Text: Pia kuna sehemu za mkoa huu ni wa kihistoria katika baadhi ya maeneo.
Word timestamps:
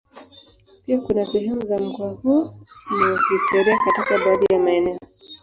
Pia 0.85 1.01
kuna 1.01 1.25
sehemu 1.25 1.65
za 1.65 1.79
mkoa 1.79 2.13
huu 2.13 2.43
ni 2.97 3.03
wa 3.05 3.19
kihistoria 3.27 3.79
katika 3.85 4.17
baadhi 4.19 4.45
ya 4.53 4.59
maeneo. 4.59 4.99